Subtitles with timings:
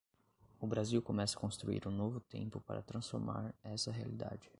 [0.59, 4.49] O Brasil começa a construir um novo tempo para transformar essa realidade